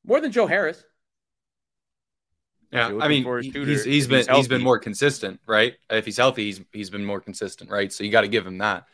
[0.06, 0.84] More than Joe Harris.
[2.70, 5.74] Yeah, I mean, he's, he's been he's, he's been more consistent, right?
[5.90, 7.92] If he's healthy, he's he's been more consistent, right?
[7.92, 8.86] So you got to give him that.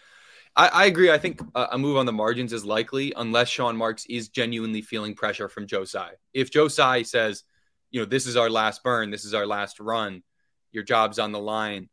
[0.57, 1.11] I, I agree.
[1.11, 5.15] I think a, move on the margins is likely unless Sean Marks is genuinely feeling
[5.15, 6.13] pressure from Joe Tsai.
[6.35, 7.45] If Joe Tsai says,
[7.91, 10.23] you know, this is our last burn, this is our last run,
[10.73, 11.89] your job's on the line,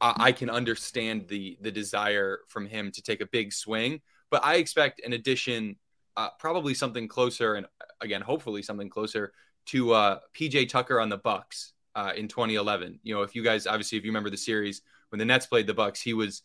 [0.00, 4.00] I, I can understand the the desire from him to take a big swing.
[4.30, 5.76] But I expect an addition,
[6.16, 7.66] uh, probably something closer, and
[8.00, 9.32] again, hopefully something closer
[9.66, 13.00] to uh, PJ Tucker on the Bucks uh, in 2011.
[13.02, 15.66] You know, if you guys obviously if you remember the series when the Nets played
[15.66, 16.42] the Bucks, he was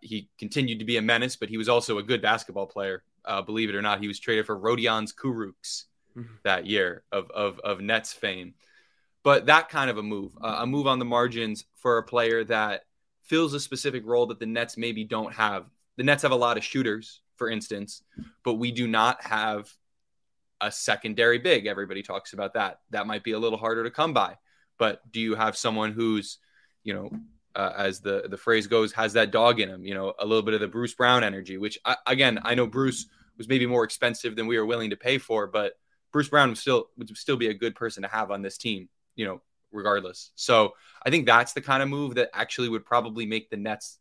[0.00, 3.02] he continued to be a menace, but he was also a good basketball player.
[3.24, 5.84] Uh, believe it or not, he was traded for Rodions Kurucs
[6.16, 6.34] mm-hmm.
[6.44, 8.54] that year of, of of Nets fame.
[9.22, 12.44] But that kind of a move, uh, a move on the margins for a player
[12.44, 12.82] that
[13.22, 15.66] fills a specific role that the Nets maybe don't have.
[15.96, 18.02] The Nets have a lot of shooters, for instance,
[18.44, 19.70] but we do not have
[20.60, 21.66] a secondary big.
[21.66, 22.80] Everybody talks about that.
[22.90, 24.36] That might be a little harder to come by.
[24.78, 26.38] But do you have someone who's,
[26.84, 27.10] you know,
[27.58, 29.84] uh, as the the phrase goes, has that dog in him?
[29.84, 31.58] You know, a little bit of the Bruce Brown energy.
[31.58, 34.96] Which I, again, I know Bruce was maybe more expensive than we were willing to
[34.96, 35.72] pay for, but
[36.12, 38.88] Bruce Brown would still would still be a good person to have on this team.
[39.16, 39.42] You know,
[39.72, 40.30] regardless.
[40.36, 43.98] So I think that's the kind of move that actually would probably make the Nets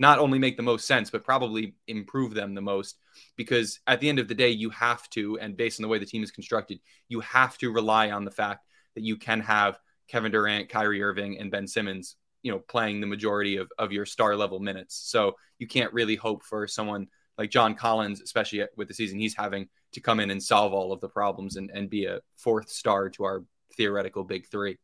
[0.00, 2.96] not only make the most sense, but probably improve them the most.
[3.36, 5.98] Because at the end of the day, you have to, and based on the way
[5.98, 9.78] the team is constructed, you have to rely on the fact that you can have
[10.08, 14.06] Kevin Durant, Kyrie Irving, and Ben Simmons, you know, playing the majority of, of your
[14.06, 14.96] star level minutes.
[14.96, 19.36] So you can't really hope for someone like John Collins, especially with the season he's
[19.36, 22.68] having, to come in and solve all of the problems and, and be a fourth
[22.68, 23.44] star to our
[23.76, 24.78] theoretical big three.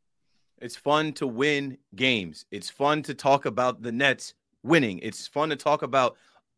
[0.58, 2.46] It's fun to win games.
[2.50, 4.98] It's fun to talk about the Nets winning.
[5.00, 6.16] It's fun to talk about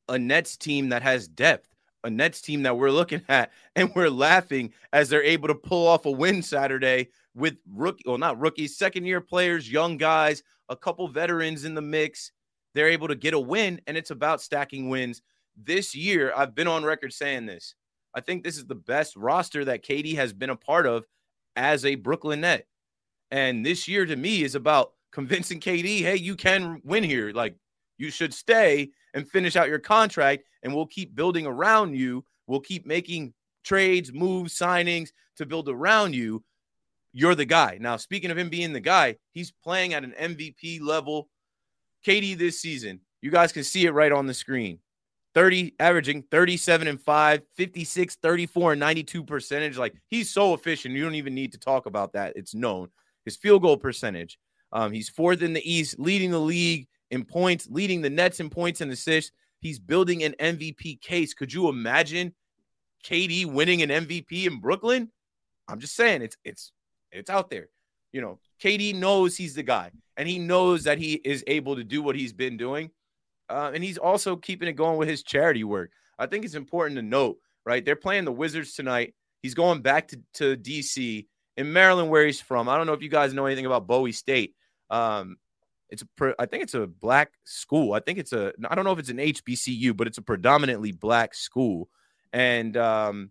[0.09, 1.69] a Nets team that has depth,
[2.05, 5.87] a Nets team that we're looking at, and we're laughing as they're able to pull
[5.87, 7.09] off a win Saturday
[7.39, 11.81] with rookie, well, not rookies, second year players, young guys, a couple veterans in the
[11.83, 12.33] mix.
[12.75, 15.23] They're able to get a win, and it's about stacking wins.
[15.57, 17.75] This year, I've been on record saying this.
[18.15, 21.05] I think this is the best roster that KD has been a part of
[21.57, 22.67] as a Brooklyn Net.
[23.31, 27.33] And this year to me is about convincing KD, hey, you can win here.
[27.33, 27.57] Like
[27.99, 32.25] you should stay and finish out your contract, and we'll keep building around you.
[32.47, 36.43] We'll keep making trades, moves, signings to build around you.
[37.13, 37.79] You're the guy.
[37.81, 41.29] Now, speaking of him being the guy, he's playing at an MVP level.
[42.07, 44.79] KD this season, you guys can see it right on the screen.
[45.35, 51.05] 30 averaging 37 and 5 56 34 and 92 percentage like he's so efficient you
[51.05, 52.89] don't even need to talk about that it's known
[53.27, 54.39] his field goal percentage
[54.73, 58.51] um, he's fourth in the east leading the league in points, leading the Nets in
[58.51, 59.33] points and assists.
[59.61, 61.35] He's building an MVP case.
[61.35, 62.35] Could you imagine
[63.05, 65.11] KD winning an MVP in Brooklyn?
[65.69, 66.73] I'm just saying it's it's
[67.13, 67.69] it's out there.
[68.13, 71.85] You know, KD knows he's the guy, and he knows that he is able to
[71.85, 72.91] do what he's been doing,
[73.49, 75.91] uh, and he's also keeping it going with his charity work.
[76.19, 77.85] I think it's important to note, right?
[77.85, 79.15] They're playing the Wizards tonight.
[79.43, 82.69] He's going back to, to DC in Maryland, where he's from.
[82.69, 84.55] I don't know if you guys know anything about Bowie State.
[84.91, 85.37] Um,
[85.91, 87.93] it's a, I think it's a black school.
[87.93, 90.93] I think it's a, I don't know if it's an HBCU, but it's a predominantly
[90.93, 91.89] black school.
[92.33, 93.31] And um,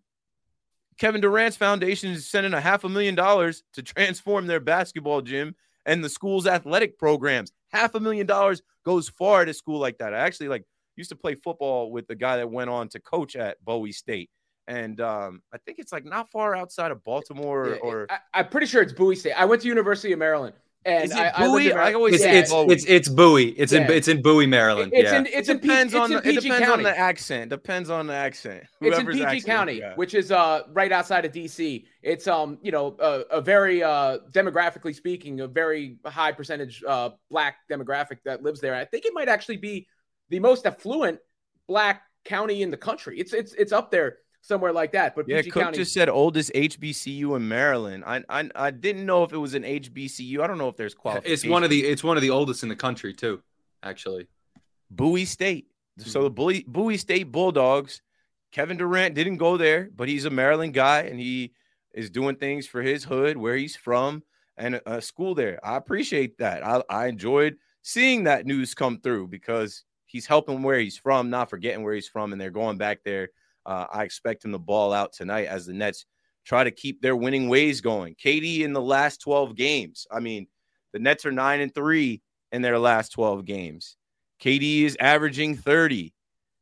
[0.97, 5.55] Kevin Durant's foundation is sending a half a million dollars to transform their basketball gym
[5.86, 7.51] and the school's athletic programs.
[7.71, 10.13] Half a million dollars goes far at a school like that.
[10.13, 10.63] I actually like
[10.95, 14.29] used to play football with the guy that went on to coach at Bowie State.
[14.67, 18.49] And um, I think it's like not far outside of Baltimore Yeah, or I, I'm
[18.49, 19.33] pretty sure it's Bowie State.
[19.33, 20.55] I went to University of Maryland.
[20.88, 21.69] And Is it I, I, Bowie?
[21.69, 22.73] in- I always It's say it's, Bowie.
[22.73, 23.50] it's it's Bowie.
[23.50, 23.91] It's in Yeah.
[23.91, 24.93] it's in Bowie, Maryland.
[24.95, 25.17] It's yeah.
[25.17, 26.71] in it's it in P- depends it's on in the, it depends County.
[26.71, 27.50] on the accent.
[27.50, 28.63] Depends on the accent.
[28.80, 29.95] It's in Whoever's PG accent, County, yeah.
[29.95, 31.84] which is uh right outside of DC.
[32.02, 37.10] It's um you know a, a very uh demographically speaking a very high percentage uh
[37.30, 38.73] black demographic that lives there.
[38.73, 39.88] I think it might actually be
[40.30, 41.19] the most affluent
[41.67, 43.19] black county in the country.
[43.19, 45.15] It's it's it's up there somewhere like that.
[45.15, 48.03] But Yeah, PG Cook County, just said oldest HBCU in Maryland.
[48.05, 50.39] I, I I didn't know if it was an HBCU.
[50.39, 51.43] I don't know if there's qualifications.
[51.43, 53.41] It's one of the it's one of the oldest in the country too,
[53.83, 54.27] actually.
[54.89, 55.67] Bowie State.
[55.97, 56.10] Hmm.
[56.10, 58.01] So the Bowie, Bowie State Bulldogs.
[58.53, 61.53] Kevin Durant didn't go there, but he's a Maryland guy and he
[61.93, 64.23] is doing things for his hood where he's from
[64.55, 65.60] and a, a school there.
[65.63, 66.65] I appreciate that.
[66.65, 71.49] I, I enjoyed seeing that news come through because he's helping where he's from, not
[71.49, 73.29] forgetting where he's from, and they're going back there.
[73.67, 76.06] Uh, I expect him to ball out tonight as the Nets
[76.45, 78.15] try to keep their winning ways going.
[78.15, 80.08] KD in the last 12 games.
[80.10, 80.47] I mean,
[80.93, 82.21] the Nets are nine and three
[82.53, 83.97] in their last 12 games.
[84.41, 86.13] KD is averaging 30,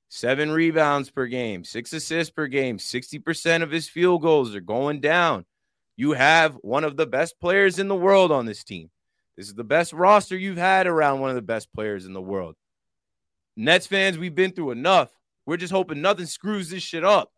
[0.10, 2.80] seven rebounds per game, six assists per game.
[2.80, 5.46] 60% of his field goals are going down.
[5.98, 8.90] You have one of the best players in the world on this team.
[9.38, 12.22] This is the best roster you've had around one of the best players in the
[12.22, 12.56] world.
[13.56, 15.12] Nets fans, we've been through enough.
[15.46, 17.32] We're just hoping nothing screws this shit up.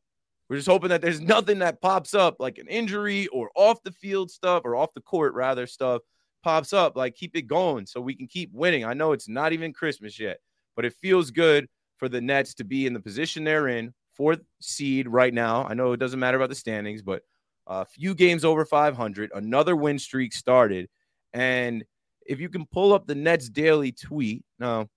[0.49, 3.91] We're just hoping that there's nothing that pops up like an injury or off the
[3.91, 6.01] field stuff or off the court, rather, stuff
[6.43, 6.95] pops up.
[6.95, 8.85] Like, keep it going so we can keep winning.
[8.85, 10.37] I know it's not even Christmas yet,
[10.75, 11.67] but it feels good
[11.97, 15.65] for the Nets to be in the position they're in, fourth seed right now.
[15.65, 17.23] I know it doesn't matter about the standings, but
[17.65, 20.87] a few games over 500, another win streak started.
[21.33, 21.83] And
[22.25, 24.87] if you can pull up the Nets daily tweet, no,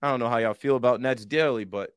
[0.00, 1.90] I don't know how y'all feel about Nets daily, but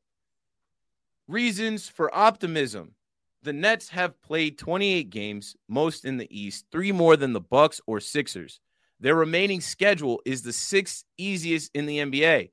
[1.27, 2.95] reasons for optimism.
[3.43, 7.81] The Nets have played 28 games, most in the East, three more than the Bucks
[7.87, 8.59] or Sixers.
[8.99, 12.51] Their remaining schedule is the sixth easiest in the NBA.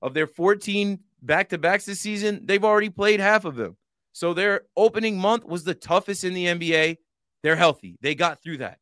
[0.00, 3.76] Of their 14 back-to-backs this season, they've already played half of them.
[4.12, 6.96] So their opening month was the toughest in the NBA.
[7.42, 7.96] They're healthy.
[8.00, 8.78] They got through that.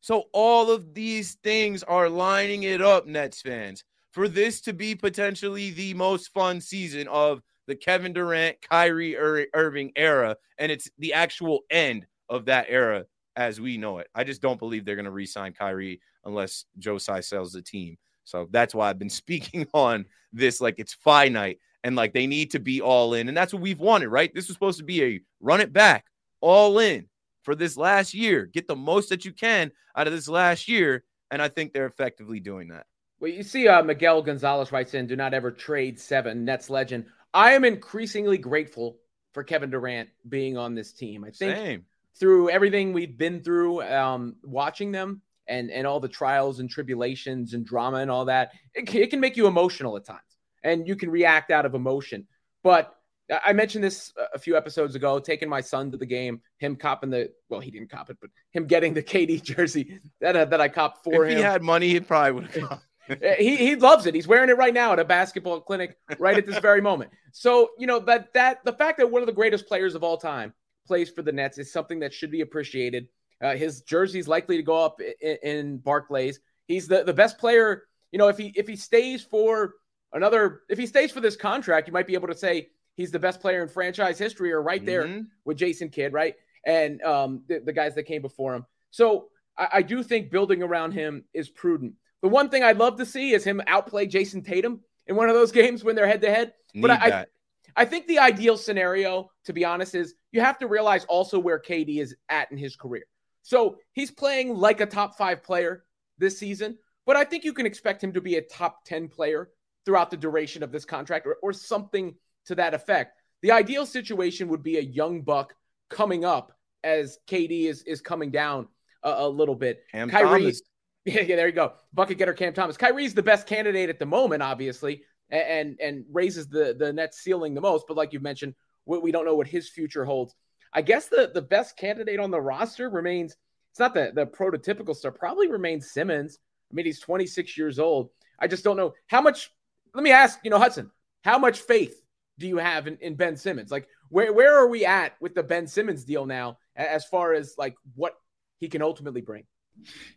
[0.00, 4.94] So all of these things are lining it up, Nets fans, for this to be
[4.94, 10.90] potentially the most fun season of the Kevin Durant, Kyrie Ir- Irving era, and it's
[10.98, 13.04] the actual end of that era
[13.36, 14.08] as we know it.
[14.14, 17.96] I just don't believe they're going to re-sign Kyrie unless Joe Tsai sells the team.
[18.24, 22.50] So that's why I've been speaking on this like it's finite and like they need
[22.52, 23.28] to be all in.
[23.28, 24.34] And that's what we've wanted, right?
[24.34, 26.06] This was supposed to be a run it back,
[26.40, 27.08] all in
[27.42, 28.46] for this last year.
[28.46, 31.04] Get the most that you can out of this last year.
[31.30, 32.86] And I think they're effectively doing that.
[33.20, 37.06] Well, you see, uh, Miguel Gonzalez writes in, do not ever trade seven, Nets legend.
[37.34, 38.98] I am increasingly grateful
[39.34, 41.22] for Kevin Durant being on this team.
[41.24, 41.84] I think Same.
[42.18, 47.52] through everything we've been through, um, watching them and, and all the trials and tribulations
[47.54, 50.20] and drama and all that, it, can- it can make you emotional at times
[50.64, 52.26] and you can react out of emotion.
[52.64, 52.94] But
[53.30, 56.74] I- I mentioned this a few episodes ago, taking my son to the game, him
[56.74, 60.46] copping the, well, he didn't cop it, but him getting the KD jersey that, uh,
[60.46, 61.38] that I copped for if him.
[61.38, 62.80] If he had money, he probably would have.
[63.38, 64.14] He he loves it.
[64.14, 67.10] He's wearing it right now at a basketball clinic right at this very moment.
[67.32, 70.16] So, you know, that that the fact that one of the greatest players of all
[70.16, 70.52] time
[70.86, 73.08] plays for the Nets is something that should be appreciated.
[73.42, 76.40] Uh, his jersey's likely to go up in, in Barclays.
[76.66, 79.74] He's the, the best player, you know, if he if he stays for
[80.12, 83.18] another if he stays for this contract, you might be able to say he's the
[83.18, 85.26] best player in franchise history or right there Mhm.
[85.44, 86.34] with Jason Kidd, right?
[86.66, 88.66] And um, the, the guys that came before him.
[88.90, 91.94] So I, I do think building around him is prudent.
[92.22, 95.34] The one thing I'd love to see is him outplay Jayson Tatum in one of
[95.34, 96.52] those games when they're head to head.
[96.74, 97.28] But I- that.
[97.76, 101.58] I think the ideal scenario, to be honest, is you have to realize also where
[101.58, 103.04] KD is at in his career.
[103.42, 105.84] So he's playing like a top five player
[106.18, 109.50] this season, but I think you can expect him to be a top 10 player
[109.84, 112.14] throughout the duration of this contract or, or something
[112.46, 113.16] to that effect.
[113.42, 115.54] The ideal situation would be a young buck
[115.88, 116.52] coming up
[116.84, 118.68] as KD is, is coming down
[119.02, 119.82] a, a little bit.
[119.90, 120.62] Cam Kyrie, Thomas.
[121.04, 121.72] yeah, yeah, there you go.
[121.94, 122.76] Bucket getter Cam Thomas.
[122.76, 127.54] Kyrie's the best candidate at the moment, obviously, and and raises the the net ceiling
[127.54, 127.86] the most.
[127.88, 130.34] But like you mentioned, we, we don't know what his future holds.
[130.72, 133.34] I guess the the best candidate on the roster remains.
[133.72, 135.10] It's not the the prototypical star.
[135.10, 136.38] Probably remains Simmons.
[136.70, 138.10] I mean, he's 26 years old.
[138.38, 139.50] I just don't know how much.
[139.94, 140.90] Let me ask, you know, Hudson,
[141.24, 142.00] how much faith
[142.38, 143.70] do you have in, in Ben Simmons?
[143.70, 147.54] Like, where where are we at with the Ben Simmons deal now, as far as
[147.56, 148.12] like what
[148.58, 149.44] he can ultimately bring?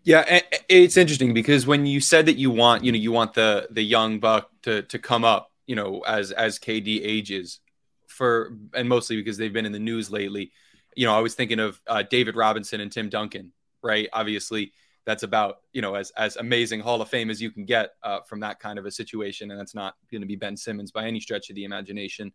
[0.04, 3.68] Yeah, it's interesting because when you said that you want, you know, you want the
[3.72, 7.60] the young buck to to come up, you know, as as KD ages,
[8.08, 10.52] for and mostly because they've been in the news lately.
[10.96, 14.10] You know, I was thinking of uh, David Robinson and Tim Duncan, right?
[14.14, 14.74] Obviously,
[15.06, 18.20] that's about you know as as amazing Hall of Fame as you can get uh,
[18.28, 21.06] from that kind of a situation, and that's not going to be Ben Simmons by
[21.06, 22.34] any stretch of the imagination.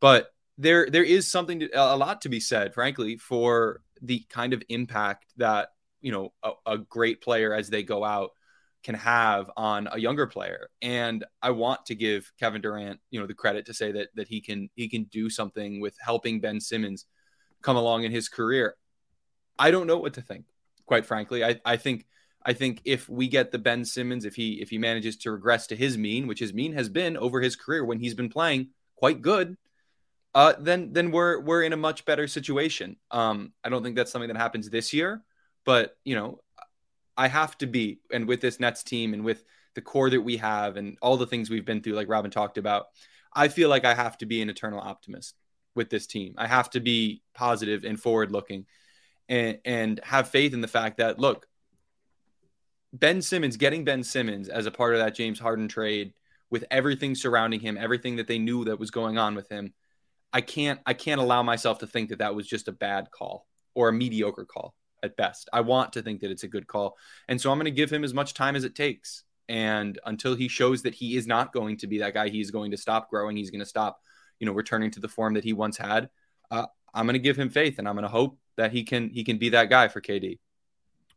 [0.00, 4.52] But there there is something to, a lot to be said, frankly, for the kind
[4.52, 5.70] of impact that
[6.06, 8.30] you know a, a great player as they go out
[8.84, 10.70] can have on a younger player.
[10.80, 14.28] And i want to give kevin durant you know the credit to say that that
[14.28, 17.06] he can he can do something with helping ben simmons
[17.60, 18.76] come along in his career.
[19.58, 20.44] I don't know what to think
[20.86, 21.44] quite frankly.
[21.44, 22.06] I i think
[22.44, 25.66] i think if we get the ben simmons if he if he manages to regress
[25.68, 28.68] to his mean which his mean has been over his career when he's been playing
[28.94, 29.56] quite good
[30.36, 32.96] uh, then then we're we're in a much better situation.
[33.10, 35.24] Um, I don't think that's something that happens this year,
[35.66, 36.40] but you know,
[37.18, 40.38] I have to be, and with this Nets team and with the core that we
[40.38, 42.86] have and all the things we've been through, like Robin talked about,
[43.34, 45.34] I feel like I have to be an eternal optimist
[45.74, 46.34] with this team.
[46.38, 48.64] I have to be positive and forward looking,
[49.28, 51.46] and and have faith in the fact that look,
[52.94, 56.14] Ben Simmons getting Ben Simmons as a part of that James Harden trade
[56.48, 59.74] with everything surrounding him, everything that they knew that was going on with him.
[60.32, 63.46] I can't I can't allow myself to think that that was just a bad call
[63.74, 64.74] or a mediocre call
[65.06, 65.48] at best.
[65.52, 66.98] I want to think that it's a good call.
[67.28, 69.24] And so I'm going to give him as much time as it takes.
[69.48, 72.72] And until he shows that he is not going to be that guy, he's going
[72.72, 74.00] to stop growing, he's going to stop,
[74.38, 76.10] you know, returning to the form that he once had.
[76.50, 79.10] Uh, I'm going to give him faith and I'm going to hope that he can
[79.10, 80.38] he can be that guy for KD.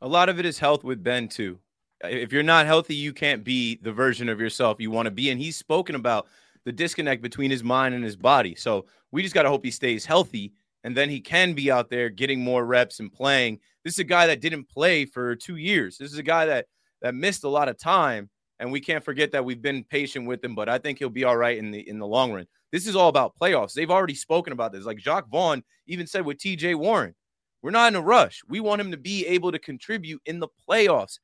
[0.02, 1.60] A lot of it is health with Ben too.
[2.04, 5.30] If you're not healthy, you can't be the version of yourself you want to be.
[5.32, 6.28] And he's spoken about
[6.66, 8.56] the disconnect between his mind and his body.
[8.56, 11.90] So we just got to hope he stays healthy and then he can be out
[11.90, 13.60] there getting more reps and playing.
[13.84, 15.98] This is a guy that didn't play for two years.
[15.98, 16.66] This is a guy that
[17.02, 18.30] that missed a lot of time.
[18.60, 21.24] And we can't forget that we've been patient with him, but I think he'll be
[21.24, 22.46] all right in the in the long run.
[22.72, 23.74] This is all about playoffs.
[23.74, 24.86] They've already spoken about this.
[24.86, 27.16] Like Jacque Vaughn even said with TJ Warren,
[27.62, 28.42] we're not in a rush.
[28.48, 31.20] We want him to be able to contribute in the playoffs.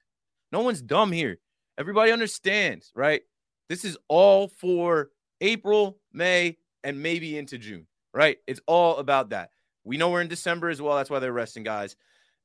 [0.52, 1.38] No one's dumb here.
[1.78, 3.22] Everybody understands, right?
[3.68, 5.10] This is all for
[5.42, 8.38] April, May, and maybe into June, right?
[8.48, 9.52] It's all about that.
[9.84, 10.96] We know we're in December as well.
[10.96, 11.96] That's why they're resting guys.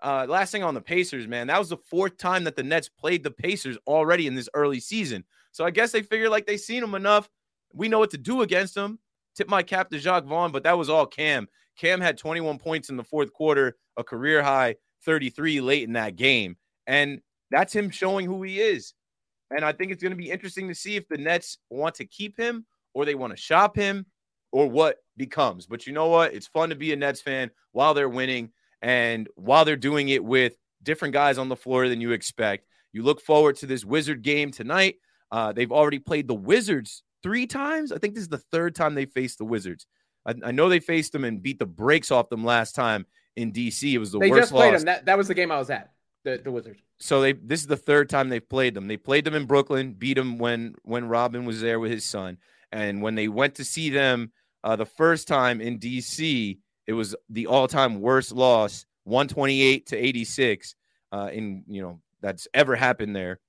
[0.03, 2.89] Uh, last thing on the Pacers, man, that was the fourth time that the Nets
[2.89, 5.25] played the Pacers already in this early season.
[5.53, 7.31] So I guess they figured like they seen them enough.
[7.73, 8.99] We know what to do against them.
[9.37, 11.49] Tip my cap to Jacque Vaughn, but that was all Cam.
[11.79, 16.17] Cam had 21 points in the fourth quarter, a career high 33 late in that
[16.17, 16.57] game.
[16.87, 18.95] And that's him showing who he is.
[19.55, 22.05] And I think it's going to be interesting to see if the Nets want to
[22.05, 24.07] keep him or they want to shop him
[24.53, 25.67] or what becomes.
[25.67, 26.35] But you know what?
[26.35, 28.51] It's fun to be a Nets fan while they're winning
[28.83, 32.67] and while they're doing it with different guys on the floor than you expect.
[32.93, 34.97] You look forward to this Wizard game tonight.
[35.31, 37.93] Uh, they've already played the Wizards three times.
[37.93, 39.87] I think this is the third time they faced the Wizards.
[40.27, 43.53] I, I know they faced them and beat the brakes off them last time in
[43.53, 43.93] DC.
[43.93, 44.81] It was the they worst just played loss.
[44.81, 44.87] them.
[44.87, 45.91] That, that was the game I was at.
[46.25, 46.81] The, the Wizards.
[46.99, 48.89] So they this is the third time they've played them.
[48.89, 52.37] They played them in Brooklyn, beat them when when Robin was there with his son,
[52.71, 54.31] and when they went to see them
[54.65, 59.63] uh, the first time in DC, it was the all time worst loss, one twenty
[59.63, 60.75] eight to eighty six.
[61.13, 63.41] Uh, in you know that's ever happened there.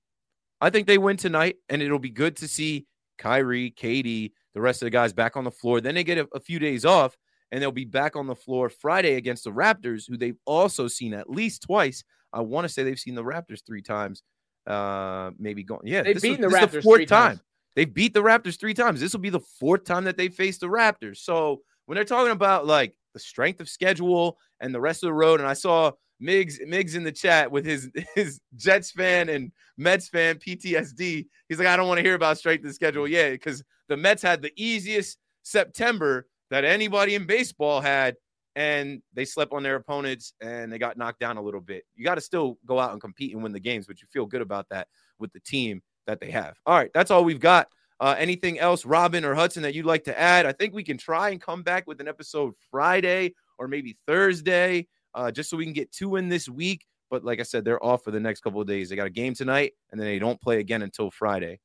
[0.59, 2.86] I think they win tonight, and it'll be good to see
[3.18, 5.82] Kyrie, KD, the rest of the guys back on the floor.
[5.82, 7.18] Then they get a, a few days off,
[7.51, 11.14] and they'll be back on the floor Friday against the Raptors, who they've also seen
[11.14, 12.03] at least twice.
[12.34, 14.24] I want to say they've seen the Raptors three times.
[14.68, 15.82] Uh, maybe going.
[15.86, 17.30] Yeah, They've beaten the this is Raptors fourth three time.
[17.30, 17.41] times.
[17.76, 18.99] They beat the Raptors three times.
[18.99, 21.17] This will be the fourth time that they face the Raptors.
[21.17, 25.13] So when they're talking about like the strength of schedule and the rest of the
[25.13, 29.51] road, and I saw Miggs Miggs in the chat with his his Jets fan and
[29.78, 31.28] Mets fan PTSD.
[31.49, 33.07] He's like, I don't want to hear about strength of schedule.
[33.07, 38.15] Yeah, because the Mets had the easiest September that anybody in baseball had,
[38.55, 41.84] and they slept on their opponents and they got knocked down a little bit.
[41.95, 44.26] You got to still go out and compete and win the games, but you feel
[44.26, 46.58] good about that with the team that they have.
[46.66, 47.68] All right, that's all we've got.
[47.99, 50.45] Uh, anything else, Robin or Hudson, that you'd like to add?
[50.47, 54.88] I think we can try and come back with an episode Friday or maybe Thursday,
[55.14, 56.84] uh, just so we can get two in this week.
[57.12, 58.89] But like I said, they're off for the next couple of days.
[58.89, 61.60] They got a game tonight, and then they don't play again until Friday.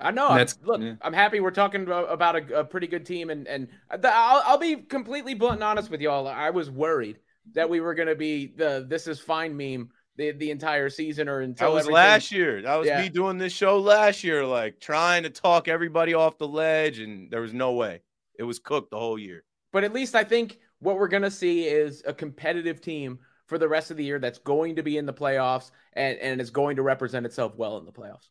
[0.00, 0.24] I know.
[0.26, 0.94] And I'm, that's- look, yeah.
[1.02, 4.42] I'm happy we're talking about about a, a pretty good team, and and the, I'll,
[4.44, 6.28] I'll be completely blunt and honest with y'all.
[6.28, 7.18] I was worried
[7.54, 11.28] that we were going to be the "this is fine" meme the the entire season,
[11.28, 12.60] or until That was everything- last year.
[12.62, 13.00] That was Yeah.
[13.00, 17.30] me doing this show last year, like trying to talk everybody off the ledge, and
[17.30, 18.02] there was no way.
[18.38, 19.44] It was cooked the whole year.
[19.72, 23.58] But at least I think what we're going to see is a competitive team for
[23.58, 26.50] the rest of the year that's going to be in the playoffs and and is
[26.50, 28.28] going to represent itself well in the playoffs.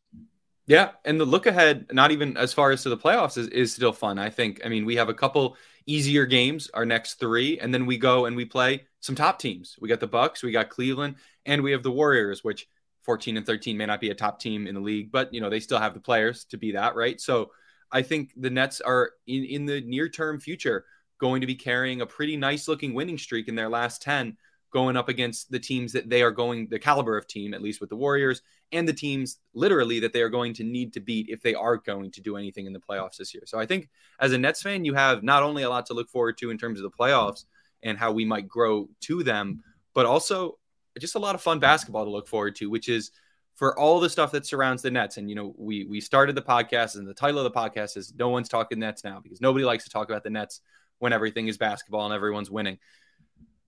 [0.68, 3.74] Yeah, and the look ahead, not even as far as to the playoffs, is, is
[3.74, 4.20] still fun.
[4.20, 4.62] I think.
[4.66, 5.56] I mean, we have a couple
[5.86, 9.78] easier games, our next three, and then we go and we play some top teams.
[9.80, 11.16] We got the Bucks, we got Cleveland,
[11.46, 12.68] and we have the Warriors, which
[13.04, 15.50] 14 and 13 may not be a top team in the league, but you know
[15.50, 17.20] they still have the players to be that, right?
[17.22, 17.52] So
[17.90, 20.84] I think the Nets are in in the near term future
[21.18, 24.36] going to be carrying a pretty nice looking winning streak in their last 10
[24.72, 27.80] going up against the teams that they are going the caliber of team at least
[27.80, 28.42] with the Warriors
[28.72, 31.78] and the teams literally that they are going to need to beat if they are
[31.78, 33.44] going to do anything in the playoffs this year.
[33.46, 33.90] So I think
[34.20, 36.58] as a Nets fan, you have not only a lot to look forward to in
[36.58, 37.46] terms of the playoffs
[37.84, 39.64] and how we might grow to them,
[39.94, 40.58] but also
[41.00, 43.12] just a lot of fun basketball to look forward to, which is
[43.56, 45.18] for all the stuff that surrounds the Nets.
[45.18, 48.14] And you know, we we started the podcast, and the title of the podcast is
[48.16, 50.62] "No one's talking Nets now" because nobody likes to talk about the Nets
[51.00, 52.78] when everything is basketball and everyone's winning.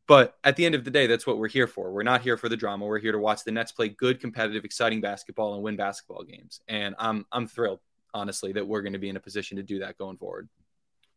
[0.10, 1.92] But at the end of the day, that's what we're here for.
[1.92, 2.88] We're not here for the drama.
[2.88, 6.62] We're here to watch the Nets play good, competitive, exciting basketball and win basketball games.
[6.68, 7.80] And I'm I'm thrilled,
[8.12, 10.50] honestly, that we're going to be in a position to do that going forward.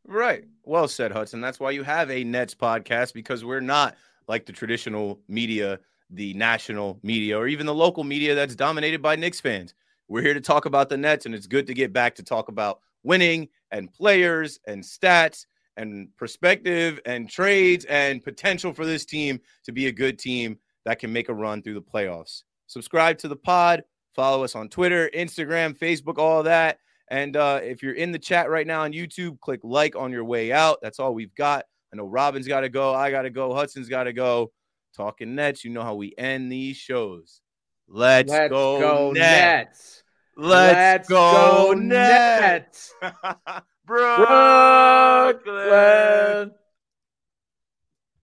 [0.07, 0.45] Right.
[0.65, 1.41] Well said, Hudson.
[1.41, 3.97] That's why you have a Nets podcast because we're not
[4.29, 5.81] like the traditional media,
[6.11, 9.73] the national media, or even the local media that's dominated by Knicks fans.
[10.09, 12.49] We're here to talk about the Nets, and it's good to get back to talk
[12.49, 15.47] about winning and players and stats
[15.77, 20.99] and perspective and trades and potential for this team to be a good team that
[20.99, 22.43] can make a run through the playoffs.
[22.67, 23.83] Subscribe to the pod,
[24.15, 26.79] follow us on Twitter, Instagram, Facebook, all that.
[27.11, 30.25] And uh, if you're in the chat right now on YouTube, click like on your
[30.25, 30.79] way out.
[30.83, 31.67] That's all we've got.
[31.93, 32.95] I know Robin's got to go.
[32.95, 33.55] I got to go.
[33.55, 34.53] Hudson's got to go.
[34.97, 37.41] Talking Nets, you know how we end these shows.
[37.89, 39.19] Let's, Let's go, go Nets.
[39.19, 40.03] Nets.
[40.37, 42.95] Let's, go, Nets.
[43.87, 45.43] Brooklyn.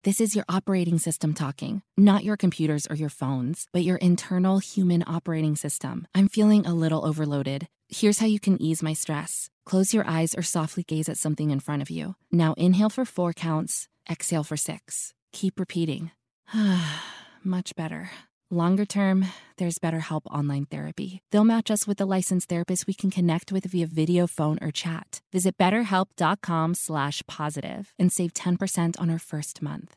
[0.03, 4.59] This is your operating system talking, not your computers or your phones, but your internal
[4.59, 6.07] human operating system.
[6.13, 7.67] I'm feeling a little overloaded.
[7.87, 9.49] Here's how you can ease my stress.
[9.65, 12.15] Close your eyes or softly gaze at something in front of you.
[12.31, 15.13] Now inhale for four counts, exhale for six.
[15.31, 16.11] Keep repeating.
[17.43, 18.11] Much better.
[18.53, 19.25] Longer term,
[19.57, 21.21] there's BetterHelp Online Therapy.
[21.31, 24.69] They'll match us with a licensed therapist we can connect with via video, phone, or
[24.69, 25.21] chat.
[25.31, 29.95] Visit betterhelp.com slash positive and save 10% on our first month.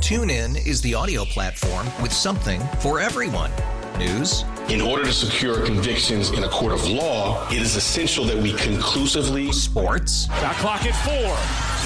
[0.00, 3.52] TuneIn is the audio platform with something for everyone.
[4.00, 8.36] News, In order to secure convictions in a court of law, it is essential that
[8.36, 11.36] we conclusively sports, Shot clock at four.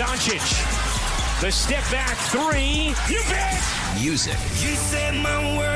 [0.03, 0.41] Doncic.
[1.43, 2.95] The step back three.
[3.14, 3.62] You bet.
[4.01, 4.33] music,
[4.64, 5.76] You set my world